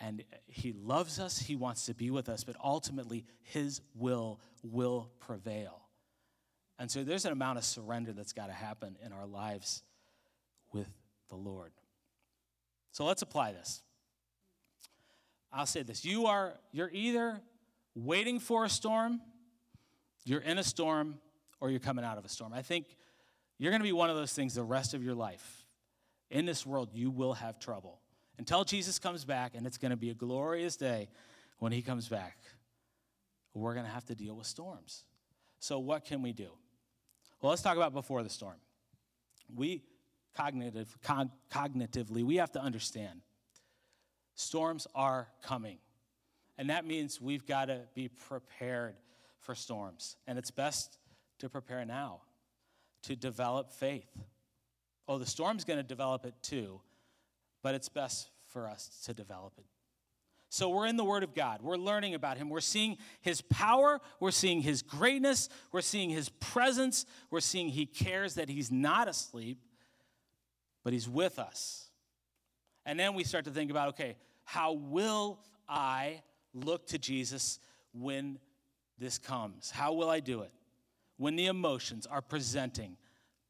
[0.00, 5.10] and he loves us, he wants to be with us, but ultimately his will will
[5.20, 5.82] prevail.
[6.78, 9.82] And so there's an amount of surrender that's got to happen in our lives
[10.72, 10.88] with
[11.28, 11.72] the Lord.
[12.90, 13.82] So let's apply this.
[15.52, 16.04] I'll say this.
[16.04, 17.40] You are you're either
[17.94, 19.20] waiting for a storm,
[20.24, 21.18] you're in a storm,
[21.60, 22.52] or you're coming out of a storm.
[22.52, 22.86] I think
[23.58, 25.64] you're going to be one of those things the rest of your life.
[26.30, 28.00] In this world, you will have trouble
[28.38, 31.08] until Jesus comes back, and it's going to be a glorious day
[31.58, 32.36] when he comes back.
[33.54, 35.04] We're going to have to deal with storms.
[35.60, 36.48] So, what can we do?
[37.40, 38.56] Well, let's talk about before the storm.
[39.54, 39.82] We
[40.34, 43.20] cognitive, cognitively, we have to understand
[44.34, 45.78] storms are coming.
[46.58, 48.96] And that means we've got to be prepared
[49.40, 50.16] for storms.
[50.26, 50.98] And it's best
[51.38, 52.20] to prepare now,
[53.04, 54.10] to develop faith.
[55.08, 56.80] Oh, the storm's going to develop it too
[57.64, 59.64] but it's best for us to develop it.
[60.48, 61.62] So we're in the Word of God.
[61.62, 62.48] We're learning about Him.
[62.48, 64.00] We're seeing His power.
[64.20, 65.48] We're seeing His greatness.
[65.72, 67.06] We're seeing His presence.
[67.32, 69.58] We're seeing He cares that He's not asleep,
[70.84, 71.88] but He's with us.
[72.86, 76.22] And then we start to think about okay, how will I
[76.52, 77.58] look to Jesus
[77.92, 78.38] when
[78.96, 79.72] this comes?
[79.72, 80.52] How will I do it?
[81.16, 82.96] when the emotions are presenting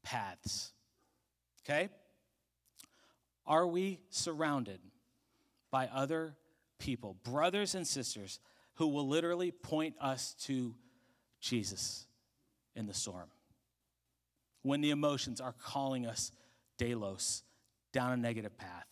[0.03, 0.71] paths.
[1.63, 1.89] Okay?
[3.47, 4.79] Are we surrounded
[5.71, 6.35] by other
[6.79, 8.39] people, brothers and sisters,
[8.75, 10.75] who will literally point us to
[11.39, 12.07] Jesus
[12.75, 13.29] in the storm?
[14.63, 16.31] When the emotions are calling us
[16.77, 17.43] delos
[17.91, 18.87] down a negative path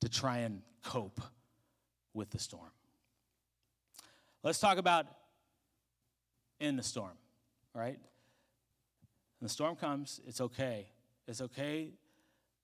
[0.00, 1.20] to try and cope
[2.14, 2.70] with the storm.
[4.42, 5.06] Let's talk about
[6.58, 7.16] in the storm,
[7.74, 7.98] right?
[9.38, 10.88] When the storm comes, it's okay.
[11.28, 11.90] It's okay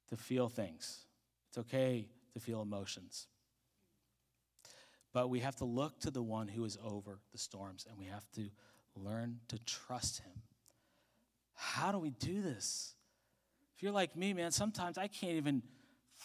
[0.08, 1.06] to feel things,
[1.48, 3.26] it's okay to feel emotions.
[5.12, 8.06] But we have to look to the one who is over the storms and we
[8.06, 8.50] have to
[8.94, 10.42] learn to trust him.
[11.54, 12.94] How do we do this?
[13.76, 15.62] If you're like me, man, sometimes I can't even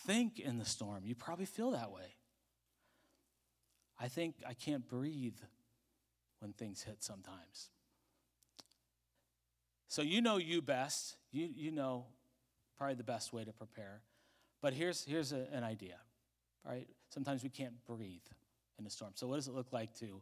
[0.05, 1.03] think in the storm.
[1.05, 2.15] You probably feel that way.
[3.99, 5.37] I think I can't breathe
[6.39, 7.69] when things hit sometimes.
[9.87, 11.15] So you know you best.
[11.31, 12.07] You, you know
[12.77, 14.01] probably the best way to prepare.
[14.63, 15.97] But here's, here's a, an idea,
[16.65, 16.87] right?
[17.09, 18.21] Sometimes we can't breathe
[18.79, 19.11] in a storm.
[19.15, 20.21] So what does it look like to,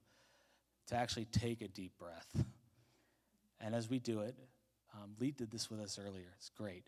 [0.88, 2.44] to actually take a deep breath?
[3.62, 4.36] And as we do it,
[4.96, 6.26] um, Lee did this with us earlier.
[6.38, 6.88] It's great.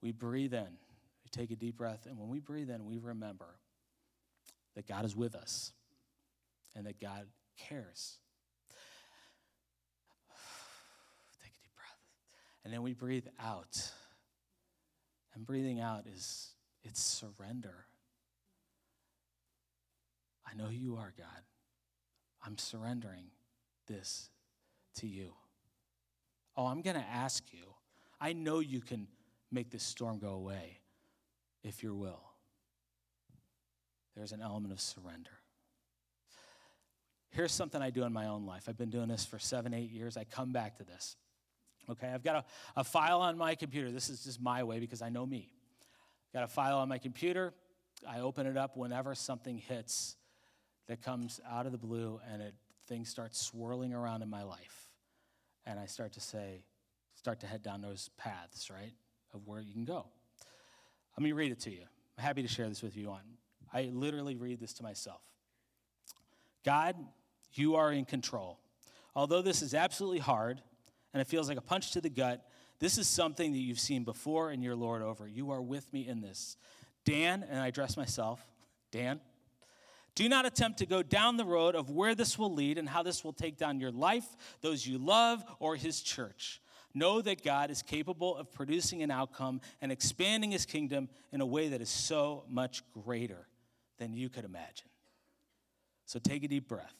[0.00, 3.56] We breathe in, we take a deep breath, and when we breathe in, we remember
[4.76, 5.72] that God is with us
[6.76, 7.26] and that God
[7.58, 8.18] cares.
[11.42, 11.98] Take a deep breath.
[12.64, 13.90] And then we breathe out.
[15.34, 16.52] And breathing out is
[16.84, 17.86] it's surrender.
[20.46, 21.42] I know who you are, God.
[22.44, 23.26] I'm surrendering
[23.86, 24.28] this
[24.96, 25.32] to you.
[26.56, 27.64] Oh, I'm going to ask you.
[28.20, 29.06] I know you can
[29.50, 30.78] make this storm go away
[31.62, 32.22] if your will.
[34.16, 35.30] There's an element of surrender.
[37.30, 38.64] Here's something I do in my own life.
[38.68, 40.16] I've been doing this for seven, eight years.
[40.18, 41.16] I come back to this.
[41.88, 43.90] Okay, I've got a, a file on my computer.
[43.90, 45.50] This is just my way because I know me.
[46.32, 47.52] Got a file on my computer.
[48.08, 50.16] I open it up whenever something hits
[50.88, 52.54] that comes out of the blue and it,
[52.88, 54.90] things start swirling around in my life.
[55.66, 56.64] And I start to say,
[57.14, 58.94] start to head down those paths, right,
[59.32, 60.06] of where you can go.
[61.16, 61.82] Let me read it to you.
[62.18, 63.20] I'm happy to share this with you on.
[63.72, 65.20] I literally read this to myself.
[66.64, 66.96] God
[67.54, 68.58] you are in control.
[69.14, 70.62] Although this is absolutely hard
[71.12, 72.44] and it feels like a punch to the gut,
[72.82, 75.28] this is something that you've seen before and you're Lord over.
[75.28, 76.56] You are with me in this.
[77.04, 78.44] Dan, and I address myself,
[78.90, 79.20] Dan,
[80.16, 83.04] do not attempt to go down the road of where this will lead and how
[83.04, 84.26] this will take down your life,
[84.62, 86.60] those you love, or his church.
[86.92, 91.46] Know that God is capable of producing an outcome and expanding his kingdom in a
[91.46, 93.46] way that is so much greater
[93.98, 94.88] than you could imagine.
[96.04, 96.96] So take a deep breath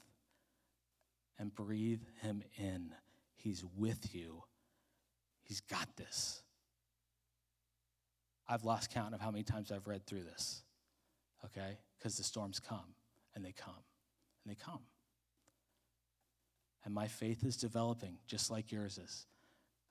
[1.40, 2.94] and breathe him in.
[3.34, 4.44] He's with you,
[5.42, 6.42] he's got this.
[8.48, 10.62] I've lost count of how many times I've read through this,
[11.44, 11.78] okay?
[11.98, 12.94] Because the storms come
[13.34, 13.74] and they come
[14.44, 14.80] and they come.
[16.84, 19.26] And my faith is developing just like yours is.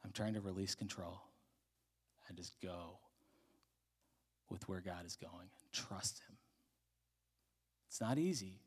[0.03, 1.21] I'm trying to release control
[2.27, 2.97] and just go
[4.49, 6.37] with where God is going and trust Him.
[7.87, 8.61] It's not easy,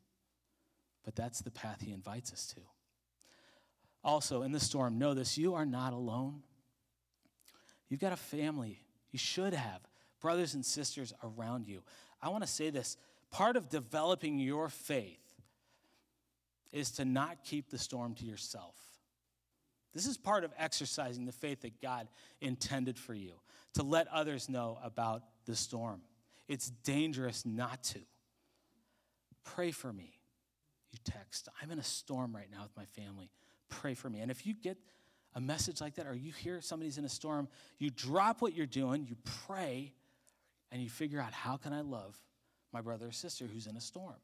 [1.03, 2.61] but that's the path He invites us to.
[4.03, 6.43] Also, in the storm, know this you are not alone.
[7.95, 8.77] You've got a family.
[9.13, 9.79] You should have
[10.19, 11.81] brothers and sisters around you.
[12.21, 12.97] I want to say this
[13.31, 15.23] part of developing your faith
[16.73, 18.75] is to not keep the storm to yourself.
[19.93, 22.09] This is part of exercising the faith that God
[22.41, 23.35] intended for you,
[23.75, 26.01] to let others know about the storm.
[26.49, 27.99] It's dangerous not to.
[29.45, 30.19] Pray for me.
[30.91, 33.31] You text, I'm in a storm right now with my family
[33.69, 34.19] pray for me.
[34.19, 34.77] And if you get
[35.35, 38.65] a message like that, or you hear somebody's in a storm, you drop what you're
[38.65, 39.15] doing, you
[39.47, 39.93] pray,
[40.71, 42.17] and you figure out how can I love
[42.71, 44.15] my brother or sister who's in a storm.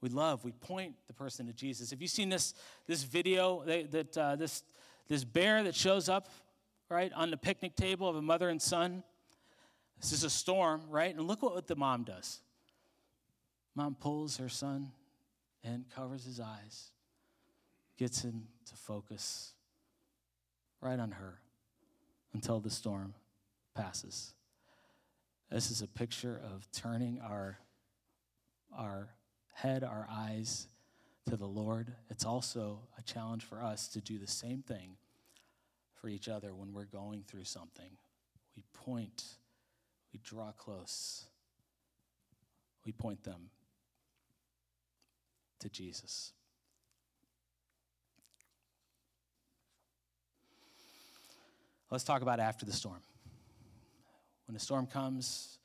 [0.00, 1.90] We love, we point the person to Jesus.
[1.90, 2.54] Have you seen this,
[2.86, 4.62] this video that, that uh, this,
[5.08, 6.28] this bear that shows up,
[6.88, 9.02] right, on the picnic table of a mother and son?
[10.00, 11.14] This is a storm, right?
[11.14, 12.40] And look what the mom does.
[13.74, 14.92] Mom pulls her son
[15.62, 16.90] and covers his eyes,
[18.00, 19.52] gets him to focus
[20.80, 21.38] right on her
[22.32, 23.12] until the storm
[23.74, 24.32] passes.
[25.50, 27.58] This is a picture of turning our,
[28.74, 29.10] our
[29.52, 30.66] head, our eyes
[31.28, 31.92] to the Lord.
[32.08, 34.96] It's also a challenge for us to do the same thing
[36.00, 37.98] for each other when we're going through something.
[38.56, 39.24] We point,
[40.10, 41.26] we draw close,
[42.86, 43.50] we point them
[45.58, 46.32] to Jesus.
[51.90, 53.00] Let's talk about after the storm.
[54.46, 55.58] When the storm comes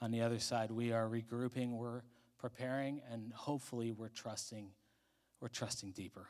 [0.00, 2.02] on the other side, we are regrouping, we're
[2.38, 4.68] preparing, and hopefully we're trusting,
[5.40, 6.28] we're trusting deeper.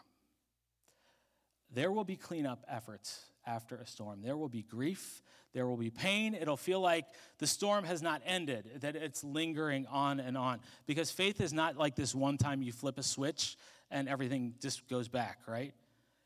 [1.75, 4.23] There will be cleanup efforts after a storm.
[4.23, 5.23] There will be grief,
[5.53, 6.35] there will be pain.
[6.35, 7.05] It'll feel like
[7.39, 10.61] the storm has not ended, that it's lingering on and on.
[10.87, 13.59] Because faith is not like this one time you flip a switch
[13.91, 15.75] and everything just goes back, right?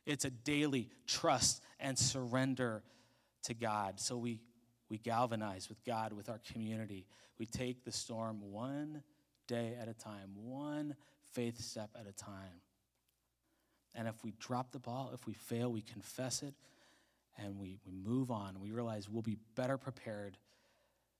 [0.06, 2.84] It's a daily trust and surrender
[3.44, 4.00] to God.
[4.00, 4.40] So we,
[4.88, 7.06] we galvanize with God, with our community.
[7.38, 9.02] We take the storm one
[9.46, 10.94] day at a time, one
[11.32, 12.62] faith step at a time.
[13.94, 16.54] And if we drop the ball, if we fail, we confess it
[17.42, 18.60] and we, we move on.
[18.60, 20.36] We realize we'll be better prepared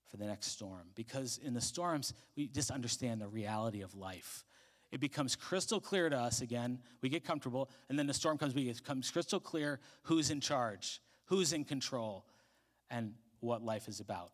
[0.09, 0.87] for the next storm.
[0.95, 4.45] Because in the storms, we just understand the reality of life
[4.91, 6.79] it becomes crystal clear to us again.
[7.01, 11.01] We get comfortable, and then the storm comes, it becomes crystal clear who's in charge,
[11.29, 12.25] who's in control,
[12.89, 14.31] and what life is about.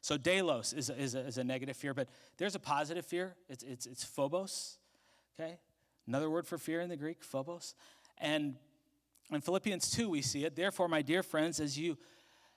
[0.00, 3.34] So, deilos is a, is a, is a negative fear, but there's a positive fear.
[3.48, 4.78] It's, it's, it's phobos,
[5.34, 5.58] okay?
[6.06, 7.74] Another word for fear in the Greek, phobos.
[8.18, 8.54] And
[9.32, 10.54] in Philippians 2, we see it.
[10.54, 11.98] Therefore, my dear friends, as you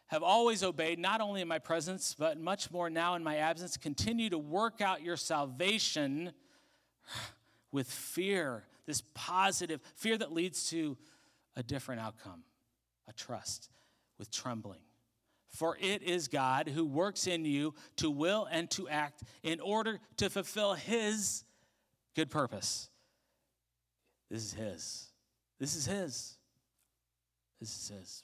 [0.08, 3.78] have always obeyed, not only in my presence, but much more now in my absence.
[3.78, 6.32] Continue to work out your salvation
[7.72, 10.98] with fear, this positive fear that leads to
[11.56, 12.44] a different outcome,
[13.10, 13.70] a trust
[14.18, 14.80] with trembling.
[15.50, 20.00] For it is God who works in you to will and to act in order
[20.18, 21.44] to fulfill his
[22.16, 22.90] good purpose.
[24.30, 25.08] This is his.
[25.60, 26.38] This is his.
[27.60, 28.24] This is his.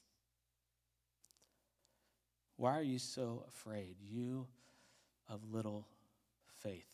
[2.57, 4.47] Why are you so afraid, you
[5.27, 5.87] of little
[6.61, 6.87] faith?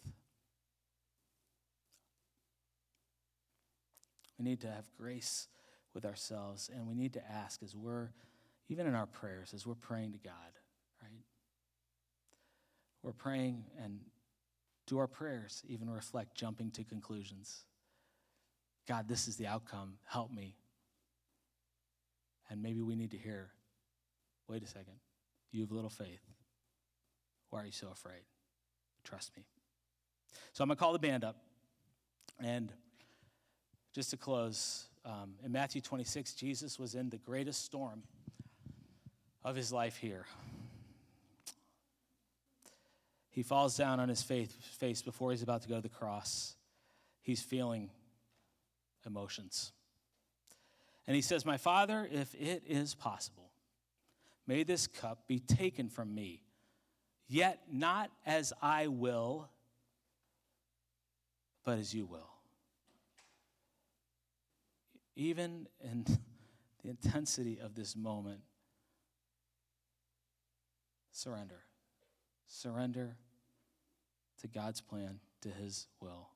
[4.39, 5.47] We need to have grace
[5.93, 8.09] with ourselves, and we need to ask as we're,
[8.69, 10.33] even in our prayers, as we're praying to God,
[11.01, 11.23] right?
[13.03, 13.99] We're praying, and
[14.87, 17.65] do our prayers even reflect jumping to conclusions?
[18.87, 19.93] God, this is the outcome.
[20.05, 20.55] Help me.
[22.49, 23.51] And maybe we need to hear
[24.47, 24.95] wait a second.
[25.53, 26.19] You have little faith.
[27.51, 28.23] Why are you so afraid?
[29.05, 29.43] Trust me.
[30.51, 31.37] So I'm going to call the band up.
[32.43, 32.71] And
[33.93, 38.03] just to close, um, in Matthew 26, Jesus was in the greatest storm
[39.43, 40.25] of his life here.
[43.29, 46.55] He falls down on his face before he's about to go to the cross.
[47.21, 47.89] He's feeling
[49.05, 49.71] emotions.
[51.07, 53.51] And he says, My Father, if it is possible,
[54.47, 56.41] May this cup be taken from me,
[57.27, 59.49] yet not as I will,
[61.63, 62.30] but as you will.
[65.15, 66.05] Even in
[66.83, 68.41] the intensity of this moment,
[71.11, 71.63] surrender.
[72.47, 73.15] Surrender
[74.41, 76.29] to God's plan, to His will.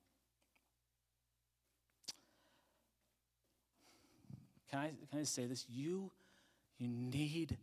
[4.69, 5.65] Can I, can I say this?
[5.69, 6.11] You,
[6.77, 7.57] you need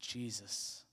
[0.00, 0.84] Jesus.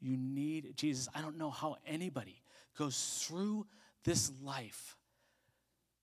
[0.00, 1.08] You need Jesus.
[1.14, 2.42] I don't know how anybody
[2.76, 3.66] goes through
[4.04, 4.96] this life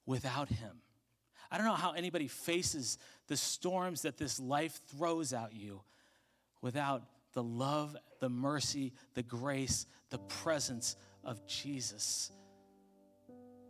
[0.06, 0.82] without him.
[1.52, 2.98] I don't know how anybody faces
[3.28, 5.82] the storms that this life throws at you
[6.62, 12.32] without the love, the mercy, the grace, the presence of Jesus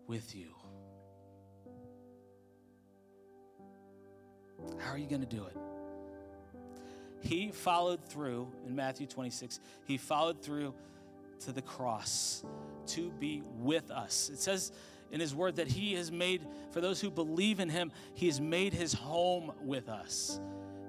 [0.08, 0.54] with you.
[4.80, 5.58] How are you going to do it?
[7.22, 10.74] He followed through in Matthew 26, he followed through
[11.42, 12.44] to the cross
[12.88, 14.30] to be with us.
[14.32, 14.72] It says
[15.12, 16.42] in his word that he has made,
[16.72, 20.40] for those who believe in him, he has made his home with us.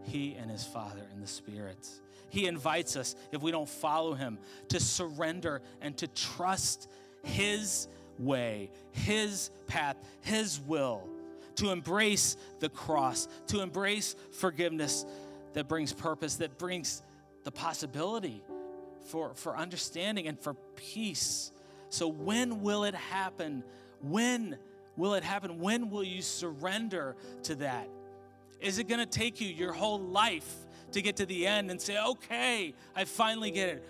[0.05, 1.89] He and his Father in the Spirit.
[2.29, 6.89] He invites us, if we don't follow him, to surrender and to trust
[7.23, 11.09] his way, his path, his will,
[11.57, 15.05] to embrace the cross, to embrace forgiveness,
[15.53, 17.03] that brings purpose, that brings
[17.45, 18.43] the possibility
[19.09, 21.53] for, for understanding and for peace.
[21.91, 23.65] So, when will it happen?
[24.03, 24.59] When
[24.97, 25.59] will it happen?
[25.59, 27.89] When will you surrender to that?
[28.61, 30.55] Is it going to take you your whole life
[30.93, 33.89] to get to the end and say, okay, I finally get it?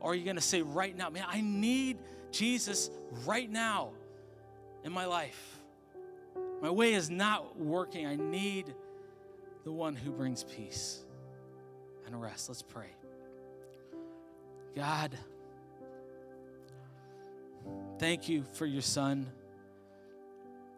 [0.00, 1.98] Or are you going to say, right now, man, I need
[2.30, 2.90] Jesus
[3.24, 3.90] right now
[4.84, 5.60] in my life?
[6.62, 8.06] My way is not working.
[8.06, 8.74] I need
[9.64, 11.04] the one who brings peace
[12.06, 12.48] and rest.
[12.48, 12.94] Let's pray.
[14.74, 15.16] God,
[17.98, 19.26] thank you for your son.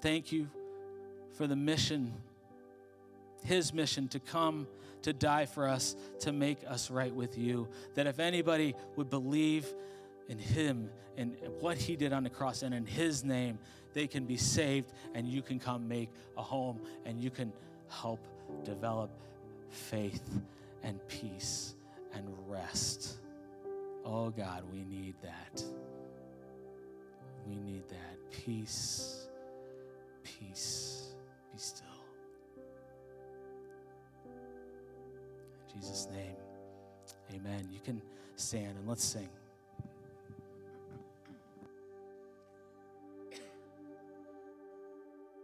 [0.01, 0.49] Thank you
[1.35, 2.13] for the mission
[3.45, 4.67] his mission to come
[5.03, 7.69] to die for us, to make us right with you.
[7.95, 9.67] That if anybody would believe
[10.29, 13.59] in him and what he did on the cross and in his name,
[13.95, 17.53] they can be saved and you can come make a home and you can
[17.89, 18.21] help
[18.65, 19.11] develop
[19.71, 20.41] faith
[20.83, 21.75] and peace
[22.13, 23.19] and rest.
[24.05, 25.63] Oh God, we need that.
[27.49, 28.19] We need that.
[28.31, 29.27] Peace,
[30.23, 31.15] peace,
[31.53, 31.87] be still.
[35.75, 36.37] In Jesus' name,
[37.35, 37.69] amen.
[37.73, 38.03] You can
[38.37, 39.29] stand and let's sing.